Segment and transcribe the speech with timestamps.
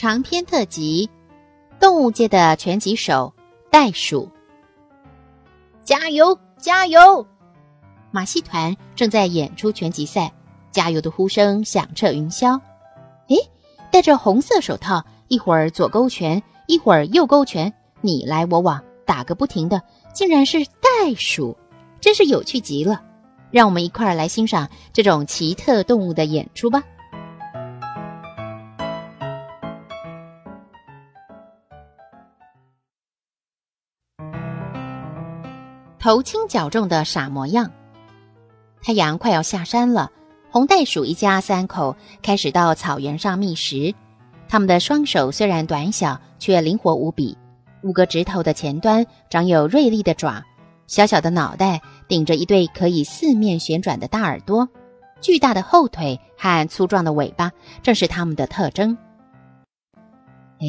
[0.00, 1.10] 长篇特辑：
[1.78, 3.34] 动物界的拳击手
[3.70, 4.30] 袋鼠。
[5.84, 7.26] 加油，加油！
[8.10, 10.32] 马戏团正在演出拳击赛，
[10.70, 12.58] 加油的呼声响彻云霄。
[13.28, 13.36] 诶，
[13.92, 19.82] 戴着红色手套，一会儿左勾拳，一会儿右勾拳，你来我往，打个不停的，
[20.14, 21.54] 竟然是袋鼠，
[22.00, 23.02] 真是有趣极了。
[23.50, 26.82] 让我们一块儿来欣赏这种奇特动物的演出吧。
[36.00, 37.70] 头轻脚重的傻模样。
[38.82, 40.10] 太阳快要下山了，
[40.50, 43.94] 红袋鼠一家三口开始到草原上觅食。
[44.48, 47.36] 他们的双手虽然短小，却灵活无比。
[47.82, 50.42] 五个指头的前端长有锐利的爪，
[50.86, 54.66] 小小的脑袋顶着一对可以四面旋转的大耳朵，
[55.20, 58.96] 巨大的后腿和粗壮的尾巴正是它们的特征。
[60.60, 60.66] 哎，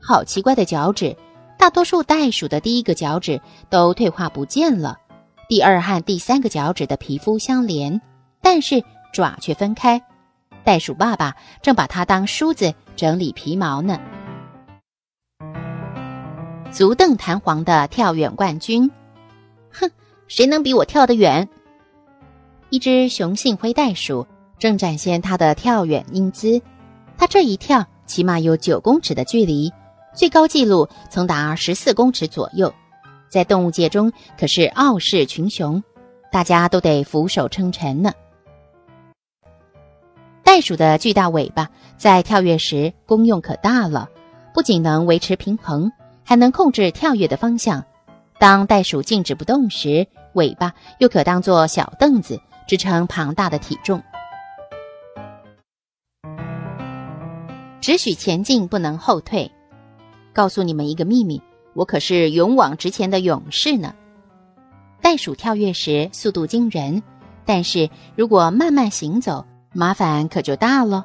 [0.00, 1.16] 好奇怪的脚趾！
[1.58, 4.96] 大多数袋鼠的第一个脚趾都退化不见了，
[5.48, 8.00] 第二和第三个脚趾的皮肤相连，
[8.40, 10.00] 但是爪却分开。
[10.64, 13.98] 袋鼠爸爸正把它当梳子整理皮毛呢。
[16.70, 18.88] 足蹬弹簧的跳远冠军，
[19.72, 19.90] 哼，
[20.28, 21.48] 谁能比我跳得远？
[22.70, 24.26] 一只雄性灰袋鼠
[24.58, 26.62] 正展现它的跳远英姿，
[27.16, 29.72] 它这一跳起码有九公尺的距离。
[30.14, 32.72] 最高纪录曾达十四公尺左右，
[33.28, 35.82] 在动物界中可是傲视群雄，
[36.32, 38.12] 大家都得俯首称臣呢。
[40.42, 44.08] 袋鼠的巨大尾巴在跳跃时功用可大了，
[44.52, 45.92] 不仅能维持平衡，
[46.24, 47.84] 还能控制跳跃的方向。
[48.40, 54.02] 当袋鼠静止不动时，尾巴又可当做小凳子支撑庞大的体重。
[57.80, 59.52] 只许前进，不能后退。
[60.38, 61.42] 告诉你们一个秘密，
[61.74, 63.92] 我可是勇往直前的勇士呢。
[65.00, 67.02] 袋鼠跳跃时速度惊人，
[67.44, 69.44] 但是如果慢慢行走，
[69.74, 71.04] 麻烦可就大了。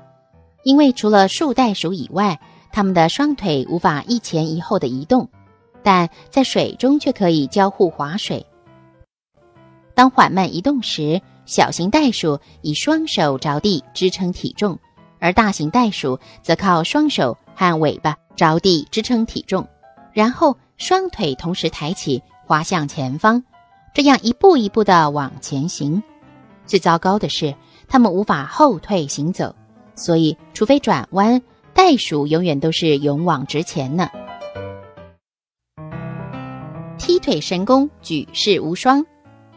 [0.63, 2.39] 因为除了树袋鼠以外，
[2.71, 5.27] 它们的双腿无法一前一后的移动，
[5.81, 8.45] 但在水中却可以交互划水。
[9.95, 14.77] 当缓慢移动时，小型袋鼠以双手着地支撑体重，
[15.17, 18.15] 而大型袋鼠则靠双手和尾巴。
[18.35, 19.67] 着地支撑体重，
[20.11, 23.43] 然后双腿同时抬起，滑向前方，
[23.93, 26.01] 这样一步一步的往前行。
[26.65, 27.53] 最糟糕的是，
[27.87, 29.55] 他们无法后退行走，
[29.95, 31.41] 所以除非转弯，
[31.73, 34.09] 袋鼠永远都是勇往直前呢。
[36.97, 39.05] 踢腿神功举世无双，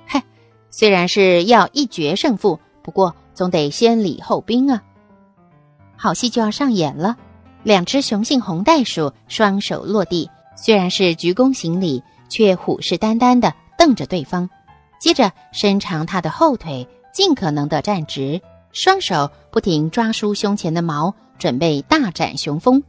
[0.04, 0.22] 嗨，
[0.70, 4.82] 虽然是要一决胜负，不过总得先礼后兵啊。
[5.96, 7.16] 好戏就要上演了。
[7.66, 14.48] 两只雄性红袋鼠双手落地，虽然是鞠躬行礼，却虎视眈眈地瞪着对方。
[15.00, 18.40] 接着伸长它的后腿，尽可能地站直，
[18.70, 22.84] 双手不停抓梳胸前的毛，准备大展雄风。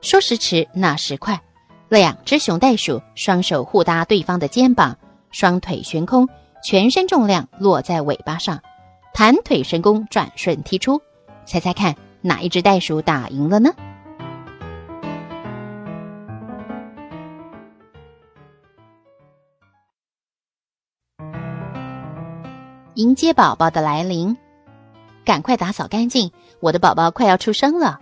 [0.00, 1.40] 说时迟，那时快，
[1.88, 4.98] 两只熊袋鼠双手互搭对方的肩膀，
[5.30, 6.28] 双腿悬空，
[6.64, 8.60] 全身重量落在尾巴上，
[9.14, 11.00] 弹腿神功转瞬踢出。
[11.44, 13.70] 猜猜看，哪一只袋鼠打赢了呢？
[22.96, 24.34] 迎接宝宝的来临，
[25.22, 28.00] 赶快打扫干净，我的宝宝快要出生了。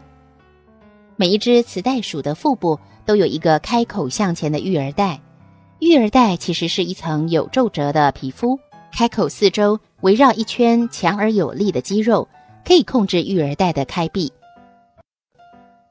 [1.16, 5.20] 每一只雌袋鼠的腹部都有一个开口向前的育儿袋，
[5.80, 8.56] 育儿袋其实是一层有皱褶的皮肤，
[8.92, 12.28] 开口四周围绕一圈强而有力的肌肉，
[12.64, 14.32] 可以控制育儿袋的开闭。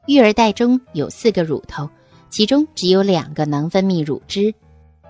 [0.08, 1.90] 育儿袋中有四个乳头，
[2.30, 4.54] 其中只有两个能分泌乳汁。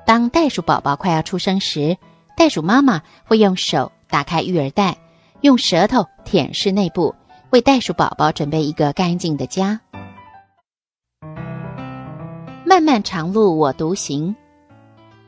[0.03, 1.95] 当袋鼠宝宝快要出生时，
[2.35, 4.97] 袋鼠妈妈会用手打开育儿袋，
[5.41, 7.13] 用舌头舔舐内部，
[7.51, 9.79] 为袋鼠宝宝准备一个干净的家。
[12.65, 14.35] 漫漫长路我独行，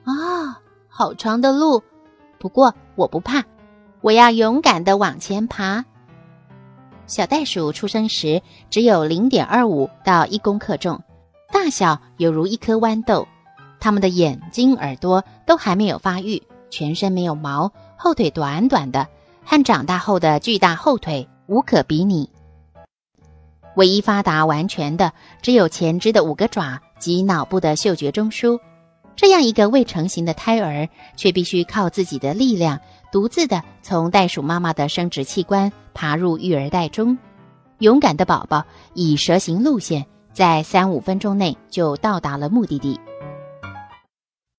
[0.03, 1.81] 啊，好长的路，
[2.39, 3.43] 不过我不怕，
[4.01, 5.85] 我要勇敢的往前爬。
[7.05, 8.41] 小袋鼠出生时
[8.71, 10.99] 只有零点二五到一公克重，
[11.53, 13.27] 大小犹如一颗豌豆。
[13.79, 19.07] 它们的眼睛、耳朵都还没有发育，全身没有毛，后腿短短的，
[19.43, 22.29] 和长大后的巨大后腿无可比拟。
[23.75, 28.59] 唯一发达完全的，只有前肢的五个爪及脑部的嗅觉中枢。
[29.17, 32.79] 这样一个未成型的胎儿，却必须靠自己的力量，
[33.11, 37.17] 独自的从袋鼠妈妈的生殖器官爬入育儿袋中。
[37.79, 38.63] 勇敢的宝宝
[38.93, 42.99] 以蛇形路线，在三五分钟内就到达了目的地。